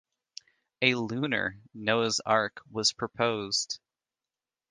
A 0.81 0.95
Lunar 0.95 1.59
Noah's 1.75 2.21
Ark 2.25 2.63
was 2.71 2.91
proposed. 2.91 3.79